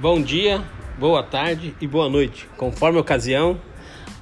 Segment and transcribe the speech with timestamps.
[0.00, 0.62] Bom dia,
[0.96, 3.58] boa tarde e boa noite, conforme a ocasião.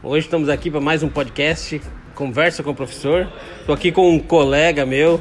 [0.02, 1.82] Hoje estamos aqui para mais um podcast,
[2.14, 3.28] Conversa com o Professor.
[3.60, 5.20] Estou aqui com um colega meu,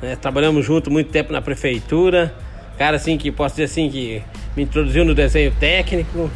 [0.00, 2.32] né, trabalhamos junto muito tempo na prefeitura.
[2.78, 4.22] Cara assim que posso dizer assim que
[4.56, 6.30] me introduziu no desenho técnico.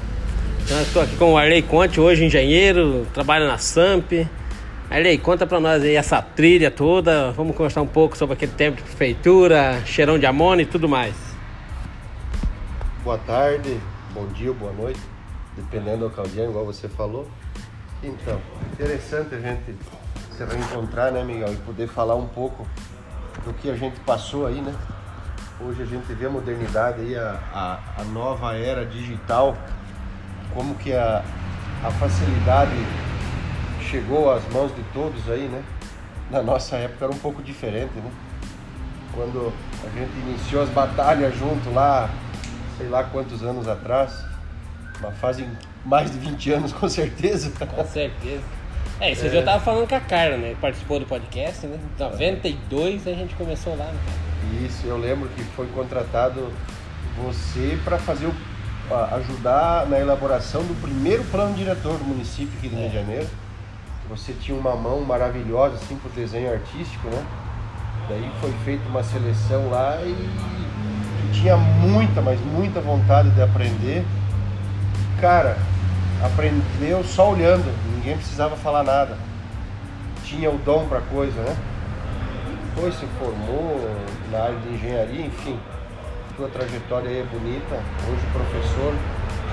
[0.82, 4.26] Estou aqui com o Arley Conte, hoje engenheiro, trabalha na SAMP.
[4.90, 7.30] Arley, conta para nós aí essa trilha toda.
[7.30, 11.35] Vamos conversar um pouco sobre aquele tempo de prefeitura, cheirão de amônia e tudo mais
[13.06, 13.80] boa tarde,
[14.12, 15.00] bom dia, boa noite,
[15.54, 17.24] dependendo da ocasião, igual você falou.
[18.02, 18.36] Então,
[18.72, 19.76] interessante a gente
[20.32, 22.66] se reencontrar, né, Miguel, e poder falar um pouco
[23.44, 24.74] do que a gente passou aí, né?
[25.60, 29.56] Hoje a gente vê a modernidade aí, a, a, a nova era digital,
[30.52, 31.22] como que a,
[31.84, 32.74] a facilidade
[33.88, 35.62] chegou às mãos de todos aí, né?
[36.28, 38.10] Na nossa época era um pouco diferente, né?
[39.14, 39.52] Quando
[39.84, 42.10] a gente iniciou as batalhas junto lá,
[42.76, 44.24] sei lá quantos anos atrás.
[45.00, 45.46] Uma fase
[45.84, 47.52] mais de 20 anos, com certeza.
[47.66, 48.42] Com certeza.
[49.00, 49.30] É, isso é.
[49.30, 50.56] já tava falando com a Carla, né?
[50.60, 51.78] Participou do podcast, né?
[51.98, 53.98] Em 92 a gente começou lá, né?
[54.64, 56.50] Isso, eu lembro que foi contratado
[57.22, 58.34] você para fazer o,
[59.16, 62.80] ajudar na elaboração do primeiro plano diretor do município aqui do é.
[62.80, 63.28] Rio de Janeiro.
[64.08, 67.26] Você tinha uma mão maravilhosa assim pro desenho artístico, né?
[68.08, 70.14] Daí foi feita uma seleção lá e
[71.40, 74.04] tinha muita, mas muita vontade de aprender.
[75.20, 75.56] Cara,
[76.22, 79.16] aprendeu só olhando, ninguém precisava falar nada.
[80.24, 81.56] Tinha o dom para coisa, né?
[82.74, 83.96] Depois se formou
[84.30, 85.58] na área de engenharia, enfim.
[86.36, 87.76] Tua trajetória aí é bonita.
[88.08, 88.94] Hoje professor,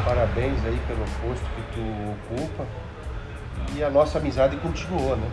[0.05, 2.65] parabéns aí pelo posto que tu ocupa.
[3.75, 5.27] E a nossa amizade continuou, né?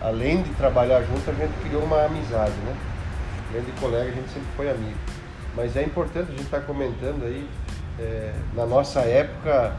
[0.00, 2.74] Além de trabalhar junto, a gente criou uma amizade, né?
[3.50, 5.19] Além de colega, a gente sempre foi amigo.
[5.56, 7.48] Mas é importante a gente estar tá comentando aí,
[7.98, 9.74] é, na nossa época,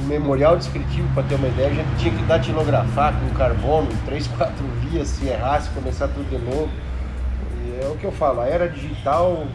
[0.00, 4.26] um memorial descritivo, para ter uma ideia, a gente tinha que datilografar com carbono, três,
[4.36, 6.70] quatro vias, se errasse, começar tudo de novo.
[7.64, 9.46] E é o que eu falo, a era digital,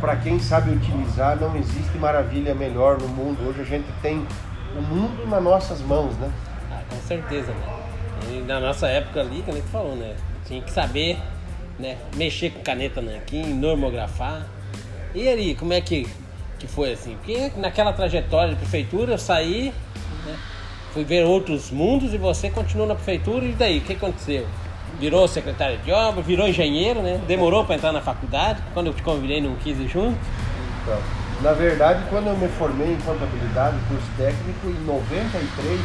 [0.00, 3.48] para quem sabe utilizar, não existe maravilha melhor no mundo.
[3.48, 4.26] Hoje a gente tem
[4.76, 6.30] o mundo nas nossas mãos, né?
[6.70, 7.76] Ah, com certeza, né?
[8.30, 10.14] E na nossa época ali, que a gente falou, né?
[10.44, 11.18] Tinha que saber
[11.78, 14.46] né, mexer com caneta nanquim, normografar.
[15.16, 16.06] E ali, como é que,
[16.58, 17.16] que foi assim?
[17.16, 19.72] Porque naquela trajetória de prefeitura eu saí,
[20.26, 20.36] né,
[20.92, 24.46] fui ver outros mundos e você continuou na prefeitura e daí, o que aconteceu?
[25.00, 27.18] Virou secretário de obra, virou engenheiro, né?
[27.26, 30.18] Demorou para entrar na faculdade, quando eu te convidei não quis ir junto.
[30.82, 30.98] Então,
[31.40, 35.80] na verdade, quando eu me formei em contabilidade, curso técnico, em 93,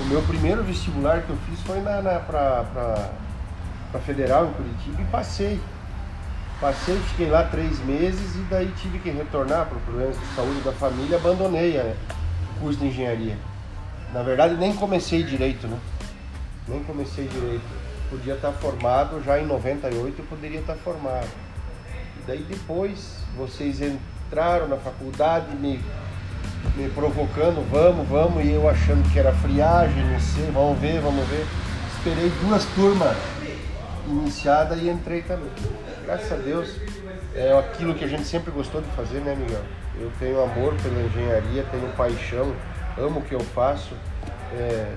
[0.00, 3.10] o meu primeiro vestibular que eu fiz foi na, na para
[4.04, 5.58] Federal em Curitiba e passei.
[6.60, 10.72] Passei, fiquei lá três meses e daí tive que retornar por problemas de saúde da
[10.72, 13.38] família, abandonei o curso de engenharia.
[14.12, 15.78] Na verdade nem comecei direito, né?
[16.68, 17.64] Nem comecei direito.
[18.10, 21.28] Podia estar formado, já em 98 eu poderia estar formado.
[22.18, 25.80] E daí depois vocês entraram na faculdade me,
[26.76, 31.26] me provocando, vamos, vamos, e eu achando que era friagem, não sei, vamos ver, vamos
[31.26, 31.46] ver.
[31.96, 33.16] Esperei duas turmas
[34.06, 35.48] iniciadas e entrei também
[36.10, 36.68] graças a Deus,
[37.36, 39.62] é aquilo que a gente sempre gostou de fazer, né, Miguel?
[40.00, 42.52] Eu tenho amor pela engenharia, tenho paixão,
[42.98, 43.94] amo o que eu faço.
[44.52, 44.92] É,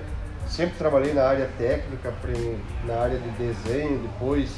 [0.48, 2.12] sempre trabalhei na área técnica,
[2.84, 4.50] na área de desenho, depois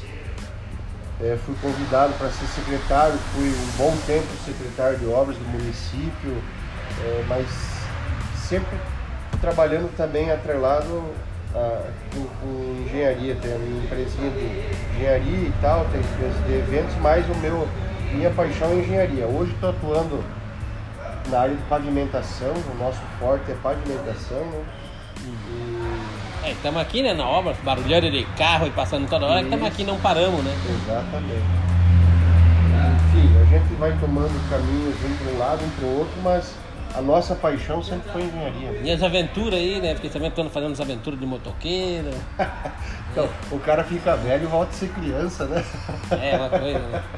[1.20, 6.42] é, fui convidado para ser secretário, fui um bom tempo secretário de obras do município,
[7.04, 7.46] é, mas
[8.48, 8.78] sempre
[9.42, 11.04] trabalhando também atrelado
[12.12, 16.94] com, com, engenharia, tem a minha empresinha de engenharia e tal, tem empresas de eventos,
[17.00, 17.68] mas o meu,
[18.12, 19.26] minha paixão é engenharia.
[19.26, 20.22] Hoje estou atuando
[21.30, 24.64] na área de pavimentação, o nosso forte é pavimentação, né?
[25.24, 26.46] E...
[26.46, 29.82] É, estamos aqui né, na obra, barulhando de carro e passando toda hora, estamos aqui
[29.82, 30.54] não paramos, né?
[30.68, 31.66] Exatamente.
[32.96, 36.54] Enfim, a gente vai tomando caminhos um para um lado, um para o outro, mas
[36.96, 38.80] a nossa paixão sempre foi engenharia.
[38.82, 39.92] E as aventuras aí, né?
[39.92, 42.10] Porque também estamos fazendo as aventuras de motoqueiro.
[43.12, 45.62] então, o cara fica velho e volta a ser criança, né?
[46.10, 47.02] É, uma coisa, né?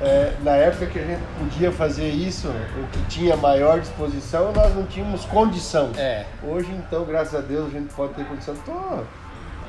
[0.00, 4.74] É, na época que a gente podia fazer isso, o que tinha maior disposição, nós
[4.74, 5.92] não tínhamos condição.
[5.96, 6.26] É.
[6.42, 8.56] Hoje, então, graças a Deus, a gente pode ter condição.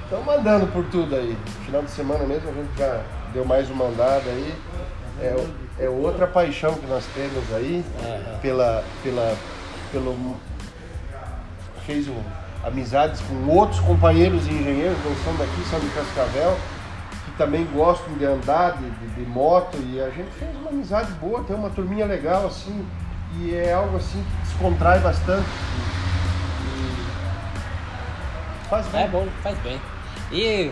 [0.09, 1.37] Tô, mandando por tudo aí.
[1.65, 3.01] Final de semana mesmo a gente já
[3.33, 4.53] deu mais uma andada aí.
[5.21, 8.39] É, é outra paixão que nós temos aí uhum.
[8.39, 9.35] pela, pela,
[9.91, 10.35] pelo
[11.85, 12.21] fez um,
[12.65, 16.57] amizades com outros companheiros e engenheiros, não são daqui, são de Cascavel,
[17.25, 21.11] que também gostam de andar de, de, de, moto e a gente fez uma amizade
[21.13, 22.85] boa, tem uma turminha legal assim.
[23.39, 25.47] e é algo assim que descontrai bastante.
[28.63, 29.03] E faz bem.
[29.03, 29.79] É bom, faz bem.
[30.31, 30.71] E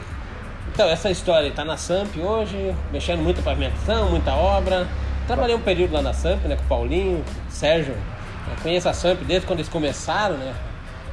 [0.71, 4.87] então, essa história está na SAMP hoje, mexendo muito com pavimentação, muita obra.
[5.27, 7.95] Trabalhei um período lá na SAMP, né, com o Paulinho, Sérgio.
[8.49, 10.53] Eu conheço a SAMP desde quando eles começaram, né?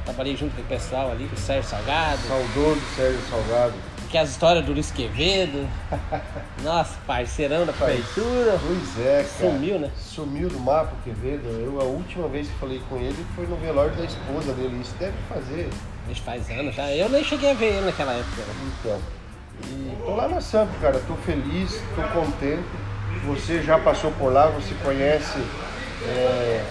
[0.03, 2.19] Trabalhei junto com o pessoal ali, com o Sérgio Salgado.
[2.27, 3.73] Saudoso Sérgio Salgado.
[4.09, 5.65] Que é as histórias do Luiz Quevedo.
[6.63, 8.59] Nossa, parceirão da prefeitura.
[8.61, 9.51] Pois é, cara.
[9.51, 9.91] Sumiu, né?
[9.97, 11.47] Sumiu do mapa o Quevedo.
[11.47, 14.81] Eu, a última vez que falei com ele foi no velório da esposa dele.
[14.81, 15.69] Isso deve fazer.
[16.09, 16.91] Isso faz anos já.
[16.91, 18.41] Eu nem cheguei a ver ele naquela época.
[18.41, 18.73] né?
[18.79, 18.99] Então.
[19.65, 20.99] E tô lá na Samp, cara.
[21.07, 22.63] Tô feliz, tô contente.
[23.25, 25.37] Você já passou por lá, você conhece
[26.07, 26.63] é,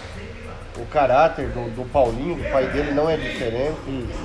[0.79, 3.77] o caráter do, do Paulinho, o pai dele não é diferente.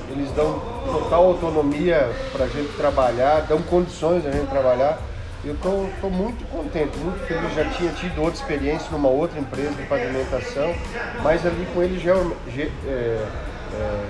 [0.10, 0.60] Eles dão
[0.92, 4.98] total autonomia pra gente trabalhar, dão condições a gente trabalhar.
[5.44, 7.54] Eu tô, tô muito contente, muito feliz.
[7.54, 10.74] Já tinha tido outra experiência numa outra empresa de pavimentação,
[11.22, 14.06] mas ali com ele já é, é,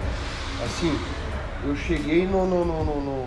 [0.63, 0.98] assim,
[1.66, 3.25] eu cheguei no, no- no- no-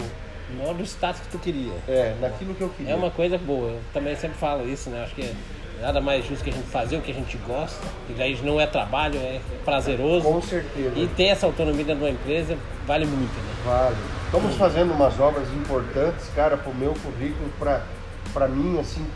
[0.56, 1.72] Não do status que tu queria.
[1.86, 2.92] é, naquilo que eu queria.
[2.92, 3.70] É uma coisa boa.
[3.70, 5.04] Eu também sempre falo isso, né?
[5.04, 5.34] Acho que
[5.80, 7.84] nada mais justo que a gente fazer o que a gente gosta.
[8.08, 10.24] E daí não é trabalho, é prazeroso.
[10.24, 10.92] Com certeza.
[10.96, 12.56] E ter essa autonomia dentro de uma empresa
[12.86, 13.52] vale muito, né?
[13.64, 13.96] Vale.
[14.24, 17.82] Estamos fazendo umas obras importantes, cara, pro meu currículo, pra,
[18.32, 19.06] pra mim, assim,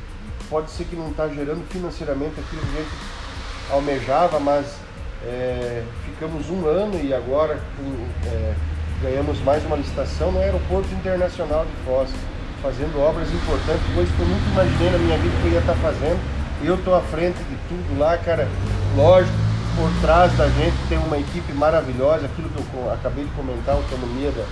[0.49, 2.91] pode ser que não está gerando financeiramente aquilo que a gente
[3.71, 4.77] almejava, mas
[5.25, 8.55] é, ficamos um ano e agora com, é,
[9.03, 12.09] ganhamos mais uma licitação no Aeroporto Internacional de Foz,
[12.63, 15.75] fazendo obras importantes, coisas que eu nunca imaginei na minha vida que eu ia estar
[15.75, 16.21] fazendo.
[16.63, 18.49] Eu estou à frente de tudo lá, cara.
[18.97, 19.37] Lógico,
[19.77, 23.79] por trás da gente tem uma equipe maravilhosa, aquilo que eu acabei de comentar, a
[23.79, 24.45] autonomia da,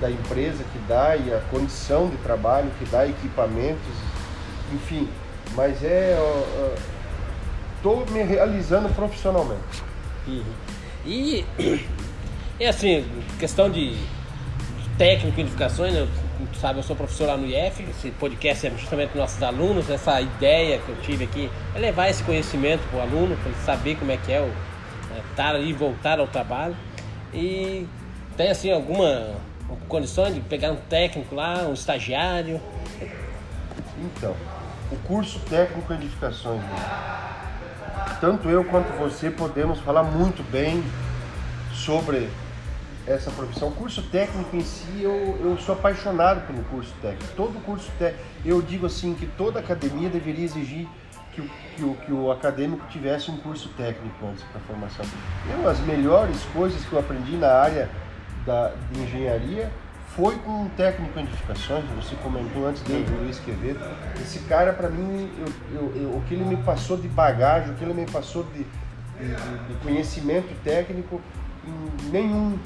[0.00, 3.92] da empresa que dá e a condição de trabalho que dá, equipamentos,
[4.72, 5.06] enfim.
[5.54, 6.16] Mas é.
[7.76, 9.84] Estou me realizando profissionalmente.
[10.26, 10.42] E,
[12.58, 13.06] e assim,
[13.38, 13.96] questão de
[14.96, 16.08] técnico e edificações, né?
[16.60, 20.20] Sabe, eu sou professor lá no IF, esse podcast é justamente para nossos alunos, essa
[20.20, 23.96] ideia que eu tive aqui é levar esse conhecimento para o aluno, para ele saber
[23.96, 26.76] como é que é o né, estar ali e voltar ao trabalho.
[27.32, 27.86] E
[28.36, 29.34] tem assim alguma
[29.88, 32.60] condição de pegar um técnico lá, um estagiário.
[34.00, 34.34] Então,
[34.90, 37.38] o curso técnico em edificações, né?
[38.20, 40.82] tanto eu quanto você podemos falar muito bem
[41.72, 42.28] sobre
[43.12, 43.68] essa profissão.
[43.68, 47.32] O curso técnico em si, eu, eu sou apaixonado pelo curso técnico.
[47.36, 50.86] Todo curso técnico, eu digo assim que toda academia deveria exigir
[51.32, 55.04] que o, que o, que o acadêmico tivesse um curso técnico antes para formação.
[55.50, 57.88] Eu, as melhores coisas que eu aprendi na área
[58.44, 59.70] da, de engenharia
[60.16, 63.78] foi com um técnico em edificações, você comentou antes dele, o Luiz Quevedo.
[64.20, 67.74] Esse cara, para mim, eu, eu- eu- o que ele me passou de bagagem, o
[67.74, 71.20] que ele me passou de, de- de- conhecimento técnico,
[72.10, 72.58] nenhum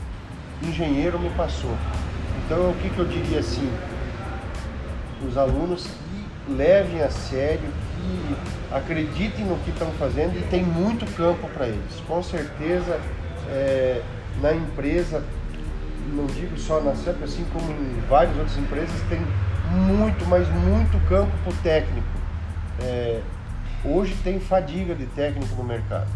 [0.69, 1.75] engenheiro me passou.
[2.45, 3.71] Então, o que, que eu diria assim?
[5.27, 7.61] Os alunos que levem a sério,
[7.97, 12.01] que acreditem no que estão fazendo e tem muito campo para eles.
[12.07, 13.01] Com certeza,
[13.49, 14.03] é,
[14.41, 15.23] na empresa
[16.15, 19.21] não digo só na CEP, assim como em várias outras empresas, tem
[19.71, 22.07] muito, mas muito campo para o técnico.
[22.81, 23.21] É,
[23.85, 26.09] hoje tem fadiga de técnico no mercado.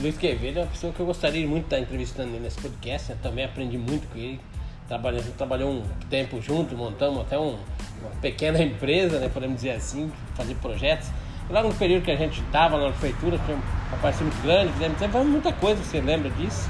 [0.00, 3.10] Luiz Quevedo é uma pessoa que eu gostaria muito de estar entrevistando nesse podcast.
[3.10, 4.40] Eu também aprendi muito com ele.
[4.88, 7.56] Gente trabalhou um tempo junto, montamos até um-
[8.00, 11.08] uma pequena empresa, né, podemos dizer assim, fazer projetos.
[11.48, 14.72] E logo no período que a gente estava na prefeitura, tinha uma parceria muito grande,
[14.74, 16.68] fizemos muita coisa, você lembra disso?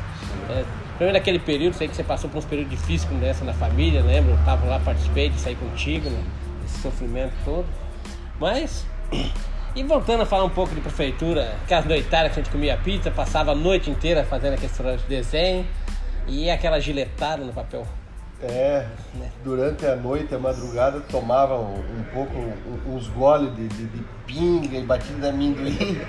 [0.50, 0.64] É,
[0.97, 4.02] primeiro naquele período, sei que você passou por uns períodos difíceis como essa na família,
[4.02, 4.33] lembra?
[4.33, 6.23] Eu estava lá, participei de sair contigo, né,
[6.64, 7.66] esse sofrimento todo.
[8.40, 8.87] Mas
[9.76, 13.11] e voltando a falar um pouco de prefeitura, aquelas noitadas que a gente comia pizza,
[13.11, 15.66] passava a noite inteira fazendo aquele de desenho
[16.26, 17.87] e aquela giletada no papel.
[18.42, 18.87] É,
[19.45, 24.02] durante a noite, a madrugada, tomava um, um pouco, um- uns goles de, de, de
[24.26, 26.00] pinga e batida de amendoim.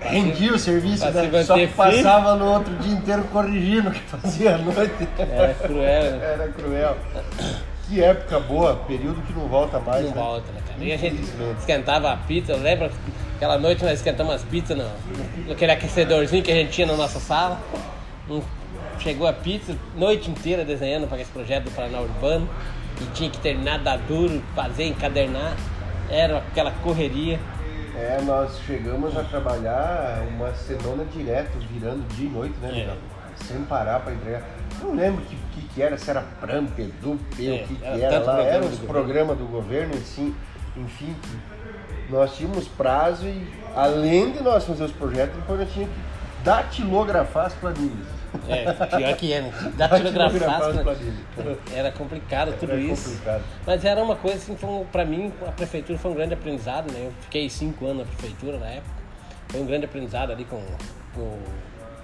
[0.00, 1.42] Rendia o serviço, se né?
[1.44, 5.08] só que passava no outro dia inteiro corrigindo o que fazia à noite.
[5.18, 6.32] Era cruel, né?
[6.32, 6.96] Era cruel.
[7.88, 10.04] Que época boa, período que não volta mais.
[10.04, 10.16] Não né?
[10.16, 10.63] volta, né?
[10.80, 11.22] E a gente
[11.58, 12.90] esquentava a pizza, eu lembro
[13.36, 14.84] aquela noite nós esquentamos as pizzas no,
[15.48, 17.60] naquele aquecedorzinho que a gente tinha na nossa sala.
[18.98, 22.48] Chegou a pizza, noite inteira desenhando para esse projeto do Paraná Urbano.
[23.00, 25.56] E tinha que terminar, dar duro, fazer, encadernar.
[26.08, 27.38] Era aquela correria.
[27.96, 33.14] É, nós chegamos a trabalhar uma semana direto, virando dia e noite, né, É.
[33.44, 34.42] Sem parar para entregar.
[34.80, 37.74] Não lembro o que, que, que era, se era PRAM, PEDU, P, É, o que,
[37.74, 38.34] que era era lá.
[38.36, 38.86] do os governo.
[38.86, 40.34] programas do governo, assim,
[40.76, 41.16] enfim.
[42.10, 47.46] Nós tínhamos prazo e Além de nós fazer os projetos, depois nós tínhamos que datilografar
[47.46, 48.06] as planilhas.
[48.48, 49.52] É, pior que é, né?
[49.76, 50.82] Datilografar as né?
[50.84, 51.58] planilhas.
[51.74, 53.10] Era complicado tudo Era isso.
[53.10, 53.42] complicado.
[53.66, 56.92] Mas era uma coisa assim, foi um- pra mim, a prefeitura foi um grande aprendizado,
[56.92, 57.00] né?
[57.06, 58.94] Eu fiquei cinco anos na prefeitura na época.
[59.48, 60.62] Foi um grande aprendizado ali com,
[61.14, 61.42] com o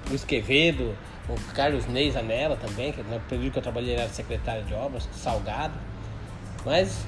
[0.09, 0.97] Luiz Quevedo,
[1.29, 4.75] com o Carlos Ney Zanella também, que no período que eu trabalhei era secretário de
[4.75, 5.75] obras, Salgado.
[6.65, 7.05] Mas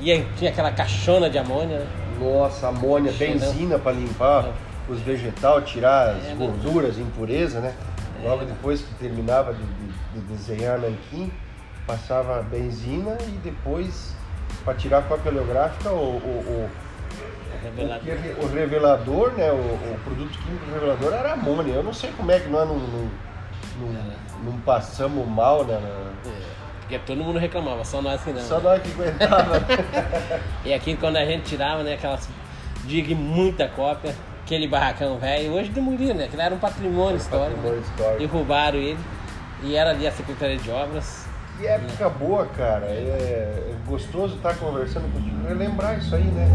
[0.00, 1.86] e aí, tinha aquela caixona de amônia, né?
[2.20, 4.50] Nossa, amônia, Cheio, benzina para limpar
[4.88, 7.74] os vegetais, tirar as É, mas- gorduras, impureza, né?
[8.22, 11.30] Logo depois que terminava de, de- de desenhar nanquim,
[11.86, 14.14] passava benzina e depois,
[14.64, 16.70] para tirar a cópia oleográfica, o, o, o,
[17.62, 18.02] Revelado.
[18.42, 19.50] o revelador, né?
[19.52, 21.72] O, produto químico revelador era amônia.
[21.74, 23.10] Eu não sei como é que nós não, não,
[23.80, 24.16] não-
[24.52, 25.78] não passamos mal, né?
[25.78, 26.42] na- É,
[26.86, 28.40] Porque todo mundo reclamava, só nós que não.
[28.40, 29.60] Só nós que aguentava.
[30.64, 32.28] E aqui quando a gente tirava, né, aquelas
[32.84, 34.14] dig muita cópia,
[34.44, 36.26] aquele barracão velho, hoje demoliram, né?
[36.26, 37.56] Aquilo era um patrimônio histórico.
[37.56, 37.86] Patrimônio né?
[37.88, 38.18] histórico.
[38.18, 38.98] Derrubaram ele.
[39.64, 41.26] E era ali a Secretaria de Obras.
[41.58, 42.86] Que época boa, cara.
[42.86, 45.48] É, é gostoso estar conversando contigo.
[45.48, 46.48] Relembrar isso aí, né?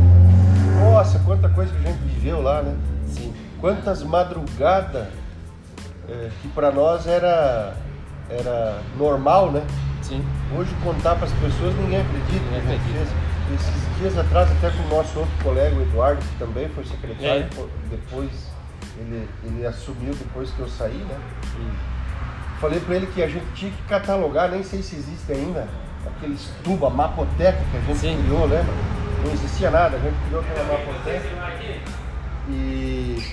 [0.80, 2.78] Nossa, quanta coisa que a gente viveu lá, né?
[3.08, 3.34] Sim.
[3.60, 5.08] Quantas madrugadas
[6.08, 7.74] é, que pra nós era,
[8.30, 9.62] era normal, né?
[10.12, 10.22] Sim.
[10.54, 12.44] Hoje contar para as pessoas ninguém acredita.
[12.52, 13.14] Ninguém acredita.
[13.56, 17.44] Esses dias atrás, até com o nosso outro colega, o Eduardo, que também foi secretário,
[17.44, 17.50] É.
[17.90, 18.30] depois
[19.00, 21.18] ele, ele assumiu depois que eu saí, né?
[22.60, 25.66] Falei pra ele que a gente tinha que catalogar, nem sei se existe ainda,
[26.06, 28.22] aqueles tuba, mapoteca que a gente Sim.
[28.22, 28.74] criou, lembra?
[29.24, 31.30] Não existia nada, a gente criou aquela mapoteca.
[32.50, 33.24] E,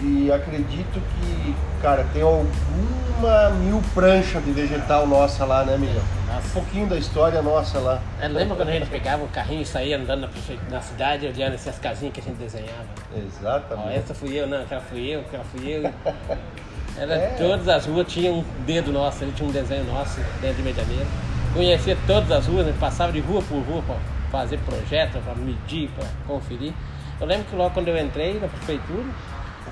[0.00, 6.02] e acredito que, cara, tem alguma mil pranchas de vegetal nossa lá, né, Miguel?
[6.26, 6.48] Nossa.
[6.48, 8.00] Um pouquinho da história nossa lá.
[8.20, 10.28] É, lembra quando a gente pegava o carrinho e saía andando na,
[10.70, 12.84] na cidade, olhando essas casinhas que a gente desenhava?
[13.14, 13.98] Ó, Exatamente.
[13.98, 15.82] essa fui eu, não, aquela fui eu, aquela fui eu.
[16.98, 17.34] Era, É.
[17.36, 21.06] Todas as ruas tinham um dedo nosso, ele tinha um desenho nosso dentro de Medianeira.
[21.52, 23.96] Conhecia todas as ruas, a gente passava de rua por rua para
[24.30, 26.72] fazer projeto, para medir, para conferir.
[27.18, 29.04] Eu lembro que logo quando eu entrei na prefeitura,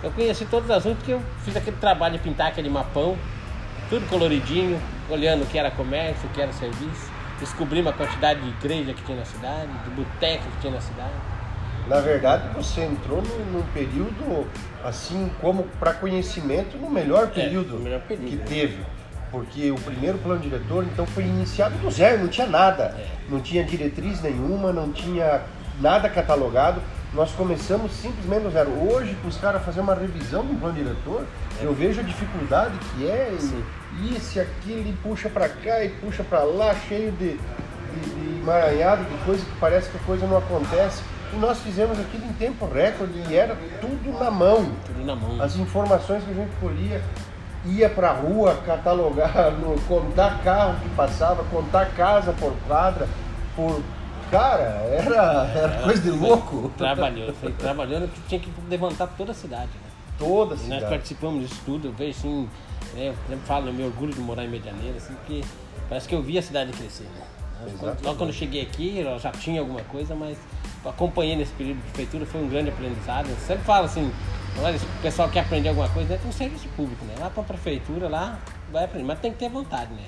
[0.05, 3.17] eu conheci todas as ruas porque eu fiz aquele trabalho de pintar aquele mapão,
[3.89, 7.11] tudo coloridinho, olhando o que era comércio, o que era serviço.
[7.41, 11.13] Descobrimos a quantidade de igreja que tinha na cidade, de boteca que tinha na cidade.
[11.89, 14.47] Na verdade, você entrou num, período,
[14.83, 18.45] assim, como para conhecimento, no melhor período, no melhor período, que né?
[18.47, 18.79] teve.
[19.31, 22.85] Porque o primeiro plano diretor, então, foi iniciado do zero, não tinha nada.
[22.85, 23.07] É.
[23.29, 25.43] Não tinha diretriz nenhuma, não tinha
[25.81, 26.81] nada catalogado.
[27.15, 28.71] Nós começamos simplesmente do zero.
[28.91, 31.25] Hoje, para os caras fazerem uma revisão do plano diretor,
[31.61, 33.33] eu vejo a dificuldade que é.
[34.01, 38.01] E isso e aquilo, e puxa para cá e puxa para lá, cheio de, de,
[38.11, 41.03] de emaranhado, de coisa que parece que a coisa não acontece.
[41.33, 44.73] E nós fizemos aquilo em tempo recorde e era tudo na mão.
[44.85, 45.41] Tudo na mão.
[45.41, 47.01] As informações que a gente colhia,
[47.65, 53.07] ia pra rua catalogar, no- contar carro que passava, contar casa por quadra,
[53.55, 53.81] por.
[54.31, 56.71] Cara, era, era coisa de louco.
[56.77, 59.67] Trabalhou, foi trabalhando que tinha que levantar toda a cidade.
[59.67, 59.91] Né?
[60.19, 60.87] Toda a E nós cidade.
[60.87, 62.49] participamos disso tudo, eu vejo assim,
[62.95, 65.43] né, eu sempre falo, eu me orgulho de morar em Medianeira, assim, porque
[65.89, 67.23] parece que eu vi a cidade crescer, né?
[67.67, 68.05] Exatamente.
[68.05, 70.37] Logo quando eu cheguei aqui, eu já tinha alguma coisa, mas
[70.85, 73.29] acompanhei nesse período de prefeitura, foi um grande aprendizado.
[73.29, 74.13] Eu sempre falo assim,
[74.63, 77.15] olha, se o pessoal quer aprender alguma coisa, entra no serviço público, né?
[77.19, 78.39] Lá pra prefeitura, lá
[78.71, 80.05] vai aprender, mas tem que ter vontade, né?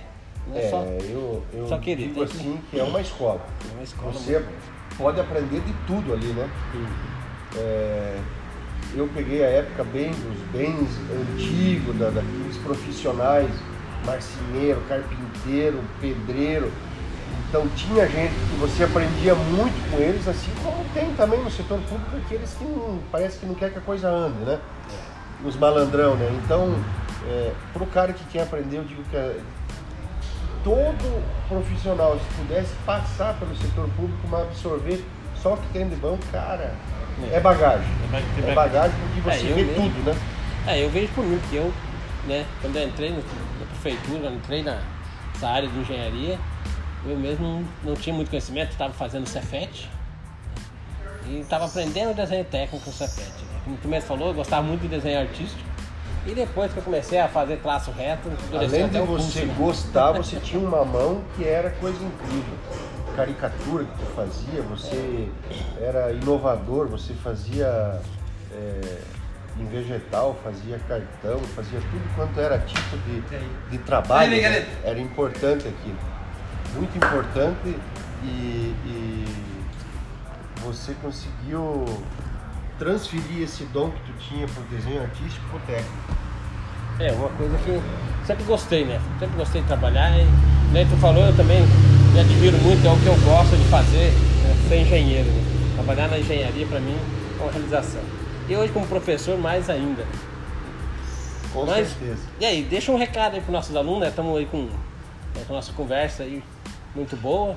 [0.48, 3.00] Não é, É, só eu, eu só querer, digo tem que- assim que é uma
[3.00, 3.40] escola.
[3.70, 4.12] é uma escola.
[4.12, 4.44] Você
[4.96, 6.48] pode aprender de tudo ali, né?
[7.56, 8.16] É,
[8.94, 10.88] eu peguei a época bem dos bens
[11.34, 13.50] antigos, da, daqueles profissionais,
[14.04, 16.70] marceneiro, carpinteiro, pedreiro.
[17.48, 21.78] Então tinha gente que você aprendia muito com eles, assim como tem também no setor
[21.88, 24.58] público aqueles que não, parece que não quer que a coisa ande, né?
[25.44, 26.28] Os malandrão, né?
[26.44, 26.74] Então,
[27.28, 29.36] é, pro cara que quer aprender, eu digo que é,
[30.66, 35.04] todo profissional, se pudesse passar pelo setor público, mas absorver
[35.40, 36.74] só o que tem de bom, cara,
[37.30, 37.36] É.
[37.36, 37.86] é bagagem.
[37.86, 39.82] É ba- É bagagem porque É, você eu vê mesmo.
[39.90, 40.16] tudo, né?
[40.66, 41.72] É, eu vejo por mim, porque eu,
[42.26, 44.80] né, quando eu entrei na prefeitura, entrei na-
[45.32, 46.36] nessa área de engenharia,
[47.06, 49.88] eu mesmo não, não tinha muito conhecimento, estava fazendo Cefet
[51.28, 53.28] e estava aprendendo desenho técnico no Cefet.
[53.30, 53.60] Né?
[53.64, 55.62] Como tu mesmo falou, eu gostava muito de desenho artístico.
[56.26, 59.54] E depois que eu comecei a fazer traço reto, Além de você né?
[59.56, 62.54] gostar, você tinha uma mão que era coisa incrível.
[63.14, 65.28] Caricatura que tu fazia, você
[65.80, 68.00] era inovador, você fazia
[68.52, 68.98] é,
[69.58, 73.22] em vegetal, fazia cartão, fazia tudo quanto era tipo de,
[73.70, 74.32] de trabalho.
[74.32, 74.42] Aí, né?
[74.42, 74.66] galera.
[74.84, 75.98] Era importante aquilo.
[76.74, 77.76] Muito importante
[78.22, 79.24] e, e
[80.62, 81.84] você conseguiu
[82.78, 86.16] transferir esse dom que tu tinha pro desenho artístico pro técnico?
[86.98, 87.80] É, uma coisa que
[88.26, 89.00] sempre gostei, né?
[89.18, 90.26] Sempre gostei de trabalhar e,
[90.72, 91.60] nem tu falou, eu também
[92.12, 94.56] me admiro muito, é o que eu gosto de fazer, né?
[94.68, 95.28] ser engenheiro.
[95.28, 95.74] Né?
[95.74, 96.96] Trabalhar na engenharia para mim
[97.38, 98.00] é uma realização.
[98.48, 100.04] E hoje como professor mais ainda.
[101.52, 102.22] Com Mas, certeza.
[102.40, 104.08] E aí, deixa um recado aí pros nossos alunos, né?
[104.08, 106.42] Estamos aí com, né, com a nossa conversa aí
[106.94, 107.56] muito boa.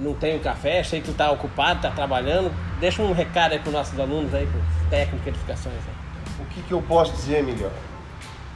[0.00, 2.52] Não tem o café, sei que tu tá ocupado, tá trabalhando.
[2.80, 5.76] Deixa um recado aí pros nossos alunos aí, pros técnicos de edificações.
[5.76, 5.92] Né?
[6.40, 7.70] O que, que eu posso dizer, Miguel?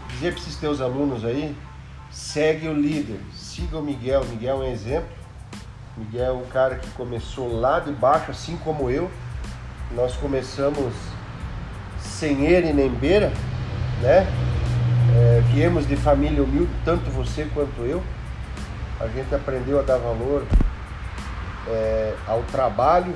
[0.08, 1.54] Dizer para esses teus alunos aí,
[2.10, 4.24] segue o líder, siga o Miguel.
[4.24, 5.08] Miguel é um exemplo.
[5.96, 9.10] Miguel é um cara que começou lá de baixo, assim como eu.
[9.94, 10.92] Nós começamos
[12.00, 13.32] sem ele nem beira,
[14.00, 14.26] né?
[15.16, 18.02] É, viemos de família humilde, tanto você quanto eu.
[19.00, 20.44] A gente aprendeu a dar valor
[21.68, 23.14] é, ao trabalho,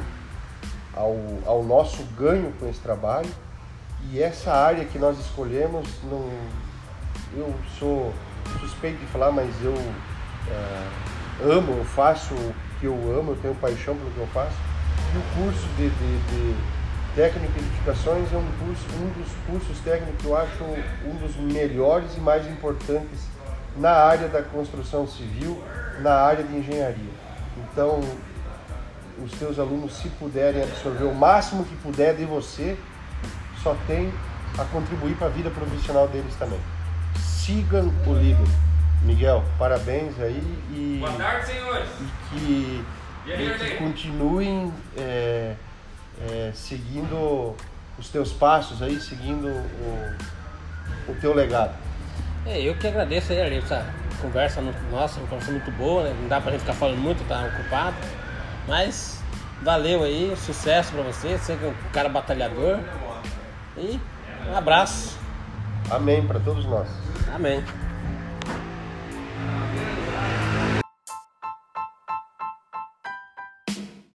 [0.94, 1.16] ao,
[1.46, 3.30] ao nosso ganho com esse trabalho.
[4.10, 6.28] E essa área que nós escolhemos, não,
[7.34, 8.12] eu sou
[8.60, 9.74] suspeito de falar, mas eu
[10.48, 14.56] é, amo, eu faço o que eu amo, eu tenho paixão pelo que eu faço.
[15.14, 16.56] E o curso de, de, de
[17.14, 21.36] técnico em edificações é um, curso, um dos cursos técnicos que eu acho um dos
[21.36, 23.20] melhores e mais importantes
[23.76, 25.62] na área da construção civil,
[26.00, 27.10] na área de engenharia.
[27.56, 28.00] Então,
[29.22, 32.76] os teus alunos, se puderem absorver o máximo que puder de você,
[33.62, 34.12] só tem
[34.58, 36.58] a contribuir para a vida profissional deles também.
[37.18, 38.46] Sigam o líder.
[39.02, 41.88] Miguel, parabéns aí e, Boa tarde, senhores.
[42.00, 42.84] e que,
[43.26, 45.54] E aí, e que continuem é,
[46.28, 47.56] é, seguindo
[47.98, 50.16] os teus passos aí, seguindo o,
[51.08, 51.74] o teu legado.
[52.46, 53.84] É, eu que agradeço aí, Arley, essa
[54.20, 56.16] conversa no- nossa, uma conversa muito boa, né?
[56.20, 57.96] Não dá pra gente ficar falando muito, tá ocupado.
[58.66, 59.22] Mas
[59.62, 62.78] valeu aí, sucesso pra você, você que é um cara batalhador.
[63.76, 64.00] E
[64.48, 65.18] um abraço.
[65.90, 66.88] Amém para todos nós.
[67.34, 67.64] Amém.